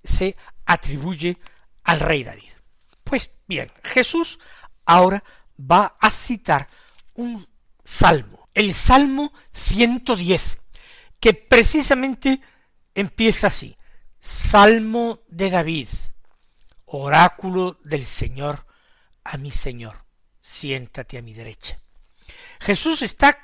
se 0.05 0.37
atribuye 0.67 1.37
al 1.83 1.99
rey 1.99 2.23
David. 2.23 2.53
Pues 3.09 3.31
bien, 3.47 3.73
Jesús 3.83 4.38
ahora 4.85 5.25
va 5.59 5.97
a 5.99 6.11
citar 6.11 6.69
un 7.15 7.49
salmo, 7.83 8.50
el 8.53 8.75
Salmo 8.75 9.33
110, 9.53 10.59
que 11.19 11.33
precisamente 11.33 12.43
empieza 12.95 13.47
así, 13.47 13.79
Salmo 14.21 15.21
de 15.29 15.49
David, 15.49 15.88
oráculo 16.85 17.79
del 17.83 18.05
Señor 18.05 18.67
a 19.25 19.38
mi 19.38 19.53
Señor, 19.53 20.05
siéntate 20.43 21.17
a 21.17 21.23
mi 21.23 21.33
derecha. 21.33 21.81
Jesús 22.61 23.00
está 23.00 23.38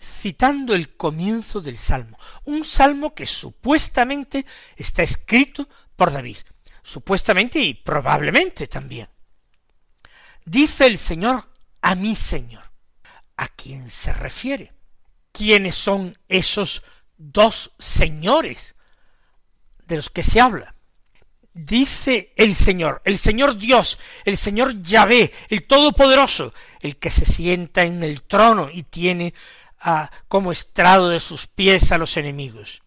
citando 0.00 0.74
el 0.74 0.96
comienzo 0.96 1.60
del 1.60 1.76
Salmo, 1.76 2.18
un 2.44 2.64
Salmo 2.64 3.14
que 3.14 3.26
supuestamente 3.26 4.46
está 4.74 5.02
escrito 5.02 5.68
por 5.96 6.12
David, 6.12 6.38
supuestamente 6.82 7.60
y 7.60 7.74
probablemente 7.74 8.66
también. 8.66 9.08
Dice 10.44 10.86
el 10.86 10.98
Señor 10.98 11.48
a 11.80 11.94
mi 11.94 12.16
Señor. 12.16 12.62
¿A 13.36 13.48
quién 13.48 13.88
se 13.88 14.12
refiere? 14.12 14.72
¿Quiénes 15.32 15.74
son 15.74 16.16
esos 16.28 16.82
dos 17.16 17.72
señores 17.78 18.76
de 19.86 19.96
los 19.96 20.10
que 20.10 20.22
se 20.22 20.40
habla? 20.40 20.74
Dice 21.54 22.32
el 22.36 22.54
Señor, 22.54 23.02
el 23.04 23.18
Señor 23.18 23.58
Dios, 23.58 23.98
el 24.24 24.36
Señor 24.36 24.80
Yahvé, 24.80 25.32
el 25.48 25.66
Todopoderoso, 25.66 26.54
el 26.80 26.98
que 26.98 27.10
se 27.10 27.26
sienta 27.26 27.82
en 27.82 28.02
el 28.02 28.22
trono 28.22 28.70
y 28.72 28.84
tiene 28.84 29.34
a, 29.78 30.10
como 30.28 30.52
estrado 30.52 31.08
de 31.10 31.20
sus 31.20 31.46
pies 31.46 31.92
a 31.92 31.98
los 31.98 32.16
enemigos. 32.16 32.82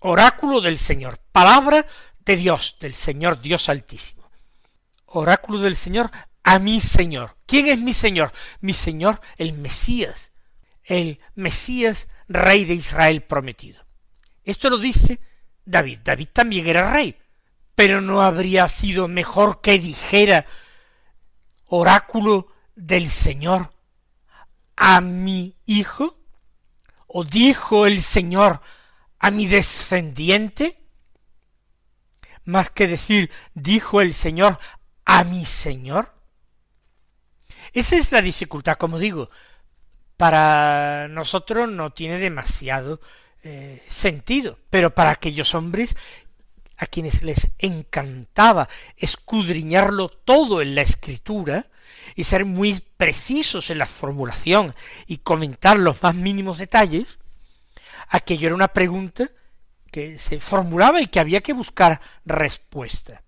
Oráculo 0.00 0.60
del 0.60 0.78
Señor, 0.78 1.18
palabra 1.32 1.86
de 2.24 2.36
Dios, 2.36 2.76
del 2.80 2.94
Señor 2.94 3.40
Dios 3.40 3.68
Altísimo. 3.68 4.30
Oráculo 5.06 5.58
del 5.60 5.76
Señor 5.76 6.10
a 6.42 6.58
mi 6.58 6.80
Señor. 6.80 7.36
¿Quién 7.46 7.68
es 7.68 7.78
mi 7.78 7.94
Señor? 7.94 8.32
Mi 8.60 8.74
Señor, 8.74 9.20
el 9.38 9.52
Mesías, 9.54 10.32
el 10.82 11.20
Mesías, 11.34 12.08
rey 12.28 12.64
de 12.64 12.74
Israel 12.74 13.22
prometido. 13.22 13.84
Esto 14.44 14.70
lo 14.70 14.78
dice 14.78 15.20
David. 15.64 16.00
David 16.04 16.28
también 16.32 16.66
era 16.66 16.92
rey, 16.92 17.16
pero 17.74 18.00
no 18.00 18.22
habría 18.22 18.68
sido 18.68 19.08
mejor 19.08 19.60
que 19.60 19.78
dijera 19.78 20.46
oráculo 21.66 22.48
del 22.74 23.10
Señor 23.10 23.72
a 24.76 25.00
mi 25.00 25.56
hijo? 25.66 26.18
¿O 27.06 27.24
dijo 27.24 27.86
el 27.86 28.02
Señor 28.02 28.60
a 29.18 29.30
mi 29.30 29.46
descendiente? 29.46 30.83
Más 32.44 32.70
que 32.70 32.86
decir, 32.86 33.30
dijo 33.54 34.00
el 34.00 34.14
Señor 34.14 34.58
a 35.04 35.24
mi 35.24 35.44
Señor. 35.44 36.12
Esa 37.72 37.96
es 37.96 38.12
la 38.12 38.22
dificultad, 38.22 38.76
como 38.76 38.98
digo, 38.98 39.30
para 40.16 41.08
nosotros 41.08 41.68
no 41.68 41.92
tiene 41.92 42.18
demasiado 42.18 43.00
eh, 43.42 43.82
sentido, 43.88 44.58
pero 44.70 44.94
para 44.94 45.10
aquellos 45.10 45.54
hombres 45.54 45.96
a 46.76 46.86
quienes 46.86 47.22
les 47.22 47.48
encantaba 47.58 48.68
escudriñarlo 48.96 50.08
todo 50.08 50.60
en 50.62 50.74
la 50.74 50.82
escritura 50.82 51.66
y 52.14 52.24
ser 52.24 52.44
muy 52.44 52.80
precisos 52.96 53.70
en 53.70 53.78
la 53.78 53.86
formulación 53.86 54.74
y 55.06 55.18
comentar 55.18 55.78
los 55.78 56.02
más 56.02 56.14
mínimos 56.14 56.58
detalles, 56.58 57.18
aquello 58.08 58.46
era 58.46 58.54
una 58.54 58.68
pregunta 58.68 59.30
que 59.94 60.18
se 60.18 60.40
formulaba 60.40 61.00
y 61.00 61.06
que 61.06 61.20
había 61.20 61.40
que 61.40 61.52
buscar 61.52 62.00
respuesta. 62.24 63.22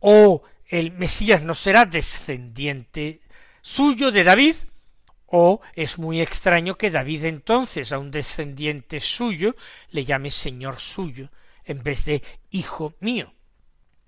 O 0.00 0.42
el 0.66 0.90
Mesías 0.90 1.44
no 1.44 1.54
será 1.54 1.86
descendiente 1.86 3.20
suyo 3.62 4.10
de 4.10 4.24
David, 4.24 4.56
o 5.26 5.60
es 5.76 5.96
muy 5.96 6.20
extraño 6.20 6.74
que 6.74 6.90
David 6.90 7.24
entonces 7.24 7.92
a 7.92 7.98
un 8.00 8.10
descendiente 8.10 8.98
suyo 8.98 9.54
le 9.92 10.04
llame 10.04 10.32
Señor 10.32 10.80
suyo 10.80 11.30
en 11.64 11.84
vez 11.84 12.04
de 12.04 12.20
Hijo 12.50 12.96
mío. 12.98 13.32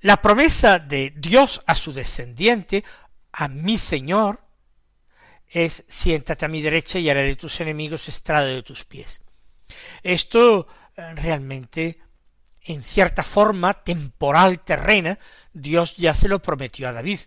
La 0.00 0.20
promesa 0.20 0.80
de 0.80 1.12
Dios 1.16 1.62
a 1.66 1.76
su 1.76 1.92
descendiente, 1.92 2.82
a 3.30 3.46
mi 3.46 3.78
Señor, 3.78 4.40
es 5.46 5.84
siéntate 5.86 6.44
a 6.44 6.48
mi 6.48 6.60
derecha 6.60 6.98
y 6.98 7.08
haré 7.08 7.22
de 7.22 7.36
tus 7.36 7.60
enemigos 7.60 8.08
estrado 8.08 8.48
de 8.48 8.64
tus 8.64 8.84
pies. 8.84 9.22
Esto 10.02 10.66
realmente, 10.96 12.00
en 12.62 12.82
cierta 12.82 13.22
forma 13.22 13.74
temporal, 13.74 14.60
terrena, 14.60 15.18
Dios 15.52 15.96
ya 15.96 16.14
se 16.14 16.28
lo 16.28 16.40
prometió 16.40 16.88
a 16.88 16.92
David 16.92 17.20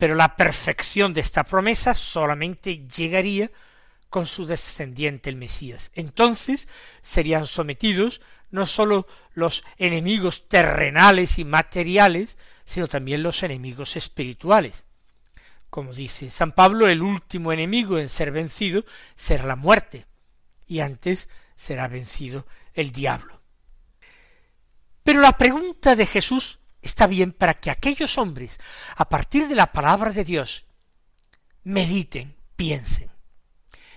pero 0.00 0.14
la 0.14 0.34
perfección 0.34 1.12
de 1.12 1.20
esta 1.20 1.44
promesa 1.44 1.92
solamente 1.92 2.88
llegaría 2.88 3.50
con 4.08 4.26
su 4.26 4.46
descendiente 4.46 5.28
el 5.28 5.36
Mesías. 5.36 5.92
Entonces 5.94 6.68
serían 7.02 7.46
sometidos 7.46 8.22
no 8.50 8.66
sólo 8.66 9.06
los 9.34 9.62
enemigos 9.76 10.48
terrenales 10.48 11.38
y 11.38 11.44
materiales, 11.44 12.38
sino 12.64 12.88
también 12.88 13.22
los 13.22 13.42
enemigos 13.42 13.94
espirituales. 13.94 14.86
Como 15.68 15.92
dice 15.92 16.30
San 16.30 16.52
Pablo, 16.52 16.88
el 16.88 17.02
último 17.02 17.52
enemigo 17.52 17.98
en 17.98 18.08
ser 18.08 18.32
vencido 18.32 18.86
será 19.16 19.44
la 19.44 19.54
muerte, 19.54 20.06
y 20.66 20.80
antes 20.80 21.28
será 21.60 21.88
vencido 21.88 22.46
el 22.72 22.90
diablo. 22.90 23.42
Pero 25.02 25.20
la 25.20 25.36
pregunta 25.36 25.94
de 25.94 26.06
Jesús 26.06 26.58
está 26.80 27.06
bien 27.06 27.32
para 27.32 27.52
que 27.60 27.70
aquellos 27.70 28.16
hombres, 28.16 28.58
a 28.96 29.10
partir 29.10 29.46
de 29.46 29.54
la 29.54 29.70
palabra 29.70 30.10
de 30.10 30.24
Dios, 30.24 30.64
mediten, 31.62 32.34
piensen. 32.56 33.10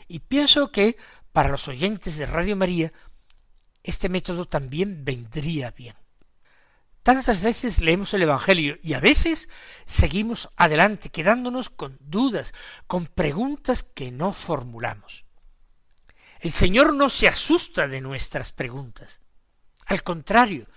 Y 0.10 0.19
pienso 0.19 0.73
que 0.73 0.97
para 1.32 1.47
los 1.47 1.69
oyentes 1.69 2.17
de 2.17 2.26
Radio 2.26 2.58
María, 2.58 2.91
este 3.82 4.10
método 4.10 4.45
también 4.45 5.06
vendría 5.06 5.71
bien. 5.71 5.95
Tantas 7.02 7.41
veces 7.41 7.80
leemos 7.80 8.13
el 8.13 8.23
Evangelio 8.23 8.78
y 8.84 8.93
a 8.93 8.99
veces 8.99 9.47
seguimos 9.86 10.49
adelante 10.58 11.10
quedándonos 11.10 11.69
con 11.69 11.97
dudas, 12.02 12.54
con 12.88 13.08
preguntas 13.08 13.84
que 13.84 14.12
no 14.12 14.34
formulamos. 14.34 15.22
El 16.43 16.51
Señor 16.51 16.93
no 16.93 17.10
se 17.10 17.29
asusta 17.29 17.88
de 17.88 18.01
nuestras 18.01 18.51
preguntas. 18.51 19.21
Al 19.86 20.03
contrario, 20.03 20.67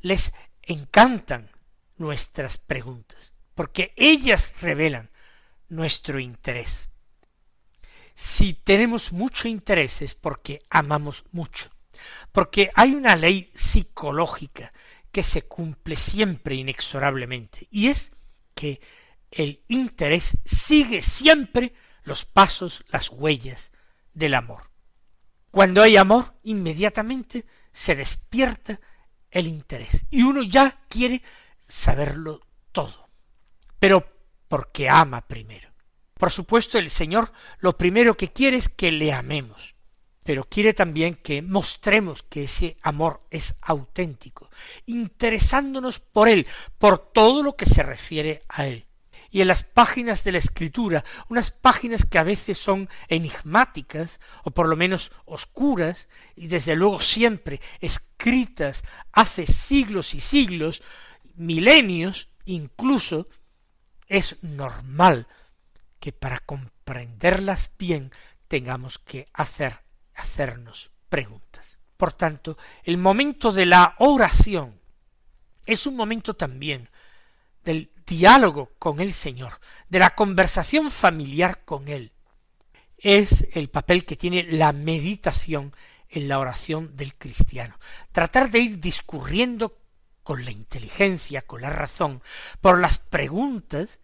les 0.00 0.32
encantan 0.62 1.50
nuestras 1.98 2.56
preguntas, 2.56 3.34
porque 3.54 3.92
ellas 3.96 4.50
revelan 4.62 5.10
nuestro 5.68 6.20
interés. 6.20 6.88
Si 8.14 8.54
tenemos 8.54 9.12
mucho 9.12 9.46
interés 9.46 10.00
es 10.00 10.14
porque 10.14 10.62
amamos 10.70 11.26
mucho, 11.32 11.70
porque 12.32 12.70
hay 12.74 12.94
una 12.94 13.14
ley 13.14 13.52
psicológica 13.54 14.72
que 15.12 15.22
se 15.22 15.42
cumple 15.42 15.96
siempre 15.96 16.54
inexorablemente, 16.54 17.68
y 17.70 17.88
es 17.88 18.12
que 18.54 18.80
el 19.30 19.62
interés 19.68 20.38
sigue 20.46 21.02
siempre 21.02 21.74
los 22.04 22.24
pasos, 22.24 22.86
las 22.88 23.10
huellas 23.10 23.70
del 24.14 24.32
amor. 24.32 24.67
Cuando 25.50 25.82
hay 25.82 25.96
amor, 25.96 26.34
inmediatamente 26.44 27.44
se 27.72 27.94
despierta 27.94 28.78
el 29.30 29.46
interés. 29.46 30.06
Y 30.10 30.22
uno 30.22 30.42
ya 30.42 30.82
quiere 30.88 31.22
saberlo 31.66 32.40
todo. 32.72 33.08
pero 33.78 34.04
porque 34.48 34.88
ama 34.88 35.26
primero. 35.28 35.68
Por 36.14 36.32
supuesto, 36.32 36.78
el 36.78 36.90
Señor 36.90 37.32
lo 37.60 37.76
primero 37.76 38.16
que 38.16 38.32
quiere 38.32 38.56
es 38.56 38.68
que 38.68 38.90
le 38.90 39.12
amemos, 39.12 39.74
pero 40.24 40.44
quiere 40.44 40.74
también 40.74 41.14
que 41.14 41.42
mostremos 41.42 42.22
que 42.24 42.44
ese 42.44 42.76
amor 42.82 43.22
es 43.30 43.54
auténtico, 43.60 44.50
interesándonos 44.86 46.00
por 46.00 46.28
Él, 46.28 46.46
por 46.78 46.98
todo 46.98 47.42
lo 47.42 47.56
que 47.56 47.66
se 47.66 47.82
refiere 47.82 48.40
a 48.48 48.66
Él. 48.66 48.87
Y 49.30 49.42
en 49.42 49.48
las 49.48 49.62
páginas 49.62 50.24
de 50.24 50.32
la 50.32 50.38
Escritura, 50.38 51.04
unas 51.28 51.50
páginas 51.50 52.04
que 52.06 52.18
a 52.18 52.22
veces 52.22 52.56
son 52.58 52.88
enigmáticas, 53.08 54.20
o 54.42 54.50
por 54.50 54.68
lo 54.68 54.76
menos 54.76 55.12
oscuras, 55.26 56.08
y 56.34 56.46
desde 56.48 56.76
luego 56.76 57.00
siempre 57.00 57.60
escritas 57.80 58.84
hace 59.12 59.46
siglos 59.46 60.14
y 60.14 60.20
siglos, 60.20 60.82
milenios 61.34 62.28
incluso, 62.46 63.28
es 64.06 64.42
normal 64.42 65.26
que 66.00 66.12
para 66.12 66.38
comprenderlas 66.38 67.70
bien 67.78 68.10
tengamos 68.48 68.98
que 68.98 69.26
hacer, 69.34 69.80
hacernos 70.14 70.90
preguntas. 71.08 71.78
Por 71.96 72.12
tanto, 72.12 72.56
el 72.84 72.96
momento 72.96 73.52
de 73.52 73.66
la 73.66 73.94
oración 73.98 74.80
es 75.66 75.86
un 75.86 75.96
momento 75.96 76.34
también 76.34 76.88
del 77.68 77.92
diálogo 78.06 78.72
con 78.78 78.98
el 78.98 79.12
Señor, 79.12 79.60
de 79.90 79.98
la 79.98 80.14
conversación 80.14 80.90
familiar 80.90 81.66
con 81.66 81.88
Él. 81.88 82.12
Es 82.96 83.46
el 83.52 83.68
papel 83.68 84.06
que 84.06 84.16
tiene 84.16 84.42
la 84.44 84.72
meditación 84.72 85.76
en 86.08 86.28
la 86.28 86.38
oración 86.38 86.96
del 86.96 87.14
cristiano. 87.14 87.78
Tratar 88.10 88.50
de 88.50 88.60
ir 88.60 88.80
discurriendo 88.80 89.82
con 90.22 90.46
la 90.46 90.50
inteligencia, 90.50 91.42
con 91.42 91.60
la 91.60 91.68
razón, 91.68 92.22
por 92.62 92.80
las 92.80 92.96
preguntas 92.96 93.98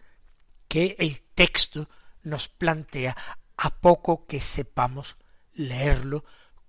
que 0.68 0.96
el 0.98 1.22
texto 1.34 1.88
nos 2.22 2.48
plantea 2.48 3.16
a 3.56 3.80
poco 3.80 4.26
que 4.26 4.42
sepamos 4.42 5.16
leerlo 5.54 6.22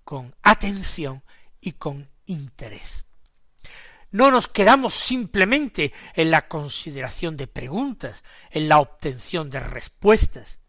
con 0.06 0.34
atención 0.44 1.24
y 1.60 1.74
con 1.74 2.10
interés. 2.26 3.06
No 4.16 4.32
nos 4.32 4.48
quedamos 4.48 4.94
simplemente 4.94 5.92
en 6.14 6.32
la 6.32 6.48
consideración 6.48 7.36
de 7.36 7.48
preguntas, 7.48 8.24
en 8.50 8.70
la 8.70 8.80
obtención 8.80 9.50
de 9.50 9.60
respuestas. 9.60 10.62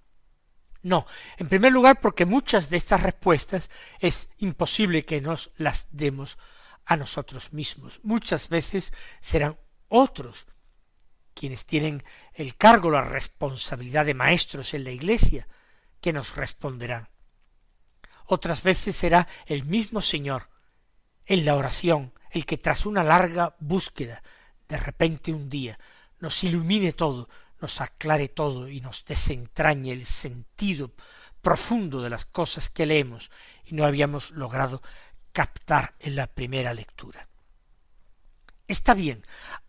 No, 0.83 1.07
en 1.37 1.49
primer 1.49 1.71
lugar 1.71 2.01
porque 2.01 2.27
muchas 2.27 2.71
de 2.71 2.77
estas 2.77 3.05
respuestas 3.05 3.71
es 4.01 4.31
imposible 4.39 5.05
que 5.05 5.21
nos 5.21 5.53
las 5.59 5.87
demos 5.93 6.39
a 6.87 6.97
nosotros 6.97 7.53
mismos. 7.53 8.01
Muchas 8.03 8.49
veces 8.49 8.93
serán 9.21 9.57
otros 9.87 10.49
quienes 11.33 11.67
tienen 11.67 12.03
el 12.35 12.57
cargo, 12.57 12.91
la 12.91 13.03
responsabilidad 13.03 14.07
de 14.07 14.15
maestros 14.15 14.75
en 14.75 14.83
la 14.83 14.91
Iglesia, 14.91 15.47
que 16.01 16.13
nos 16.13 16.35
responderán. 16.35 17.11
Otras 18.25 18.65
veces 18.65 18.97
será 18.97 19.29
el 19.47 19.63
mismo 19.63 20.03
Señor, 20.03 20.49
en 21.27 21.45
la 21.45 21.57
oración, 21.57 22.13
el 22.31 22.47
que 22.47 22.59
tras 22.59 22.87
una 22.87 23.05
larga 23.05 23.57
búsqueda, 23.59 24.23
de 24.69 24.77
repente 24.77 25.33
un 25.33 25.51
día, 25.51 25.79
nos 26.21 26.43
ilumine 26.45 26.93
todo, 26.93 27.29
nos 27.61 27.81
aclare 27.81 28.29
todo 28.29 28.69
y 28.69 28.81
nos 28.81 29.05
desentrañe 29.05 29.93
el 29.93 30.07
sentido 30.07 30.93
profundo 31.43 32.01
de 32.01 32.11
las 32.11 32.25
cosas 32.25 32.69
que 32.69 32.87
leemos 32.87 33.31
y 33.65 33.75
no 33.75 33.85
habíamos 33.85 34.31
logrado 34.31 34.83
captar 35.33 35.95
en 36.01 36.17
la 36.17 36.27
primera 36.27 36.73
lectura. 36.75 37.29
Está 38.69 38.95
bien 38.95 39.23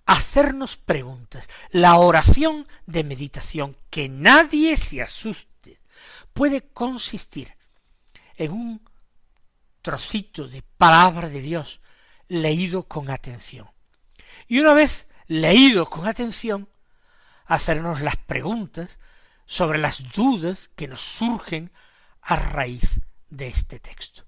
hacernos 0.07 0.77
preguntas. 0.77 1.47
La 1.69 1.97
oración 1.97 2.67
de 2.87 3.03
meditación, 3.03 3.77
que 3.91 4.09
nadie 4.09 4.75
se 4.77 5.03
asuste, 5.03 5.79
puede 6.33 6.61
consistir 6.61 7.53
en 8.37 8.51
un 8.53 8.81
trocito 9.81 10.47
de 10.47 10.63
palabra 10.77 11.29
de 11.29 11.41
Dios 11.41 11.81
leído 12.27 12.83
con 12.83 13.09
atención. 13.09 13.69
Y 14.47 14.59
una 14.59 14.73
vez 14.73 15.07
leído 15.27 15.85
con 15.85 16.07
atención, 16.07 16.69
hacernos 17.45 18.01
las 18.01 18.17
preguntas 18.17 18.99
sobre 19.45 19.79
las 19.79 20.11
dudas 20.11 20.69
que 20.75 20.87
nos 20.87 21.01
surgen 21.01 21.71
a 22.21 22.35
raíz 22.35 22.99
de 23.29 23.47
este 23.47 23.79
texto. 23.79 24.23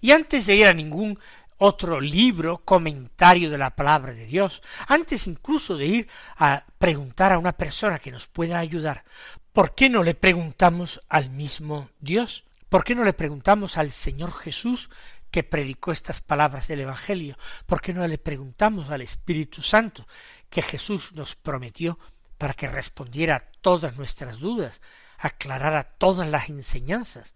Y 0.00 0.12
antes 0.12 0.46
de 0.46 0.54
ir 0.54 0.66
a 0.66 0.74
ningún 0.74 1.18
otro 1.58 2.00
libro, 2.00 2.58
comentario 2.64 3.48
de 3.48 3.58
la 3.58 3.74
palabra 3.74 4.12
de 4.12 4.26
Dios, 4.26 4.62
antes 4.88 5.26
incluso 5.26 5.76
de 5.76 5.86
ir 5.86 6.08
a 6.36 6.64
preguntar 6.78 7.32
a 7.32 7.38
una 7.38 7.52
persona 7.52 7.98
que 7.98 8.10
nos 8.10 8.26
pueda 8.26 8.58
ayudar, 8.58 9.04
¿por 9.52 9.74
qué 9.74 9.88
no 9.88 10.02
le 10.02 10.14
preguntamos 10.14 11.00
al 11.08 11.30
mismo 11.30 11.88
Dios? 12.00 12.44
¿Por 12.72 12.84
qué 12.84 12.94
no 12.94 13.04
le 13.04 13.12
preguntamos 13.12 13.76
al 13.76 13.90
Señor 13.90 14.32
Jesús 14.32 14.88
que 15.30 15.42
predicó 15.42 15.92
estas 15.92 16.22
palabras 16.22 16.68
del 16.68 16.80
Evangelio? 16.80 17.36
¿Por 17.66 17.82
qué 17.82 17.92
no 17.92 18.08
le 18.08 18.16
preguntamos 18.16 18.88
al 18.88 19.02
Espíritu 19.02 19.60
Santo 19.60 20.08
que 20.48 20.62
Jesús 20.62 21.12
nos 21.12 21.36
prometió 21.36 21.98
para 22.38 22.54
que 22.54 22.68
respondiera 22.68 23.36
a 23.36 23.40
todas 23.60 23.98
nuestras 23.98 24.38
dudas, 24.38 24.80
aclarara 25.18 25.82
todas 25.84 26.30
las 26.30 26.48
enseñanzas 26.48 27.34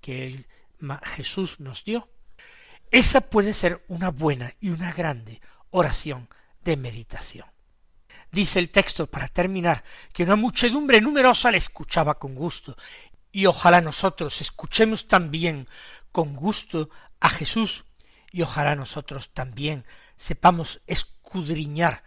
que 0.00 0.46
Jesús 1.02 1.60
nos 1.60 1.84
dio. 1.84 2.08
Esa 2.90 3.20
puede 3.20 3.52
ser 3.52 3.84
una 3.88 4.08
buena 4.08 4.54
y 4.60 4.70
una 4.70 4.92
grande 4.92 5.42
oración 5.72 6.26
de 6.62 6.78
meditación. 6.78 7.46
Dice 8.32 8.60
el 8.60 8.70
texto, 8.70 9.08
para 9.08 9.26
terminar, 9.26 9.82
que 10.12 10.22
una 10.22 10.36
muchedumbre 10.36 11.00
numerosa 11.00 11.50
le 11.50 11.58
escuchaba 11.58 12.18
con 12.18 12.34
gusto, 12.34 12.76
y 13.32 13.46
ojalá 13.46 13.80
nosotros 13.80 14.40
escuchemos 14.40 15.08
también 15.08 15.68
con 16.12 16.34
gusto 16.34 16.90
a 17.20 17.28
Jesús, 17.28 17.84
y 18.32 18.42
ojalá 18.42 18.74
nosotros 18.74 19.30
también 19.30 19.84
sepamos 20.16 20.80
escudriñar, 20.86 22.04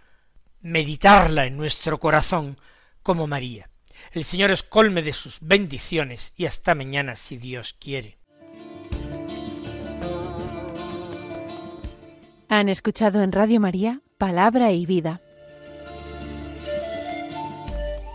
meditarla 0.62 1.46
en 1.46 1.58
nuestro 1.58 2.00
corazón 2.00 2.58
como 3.02 3.28
María. 3.28 3.70
El 4.12 4.24
Señor 4.24 4.52
es 4.52 4.64
colme 4.64 5.02
de 5.02 5.14
sus 5.14 5.40
bendiciones 5.42 6.34
y 6.36 6.46
hasta 6.46 6.76
mañana 6.76 7.16
si 7.16 7.38
Dios 7.38 7.76
quiere. 7.80 8.18
Han 12.50 12.70
escuchado 12.70 13.22
en 13.22 13.32
Radio 13.32 13.60
María 13.60 14.02
Palabra 14.18 14.72
y 14.72 14.86
Vida, 14.86 15.22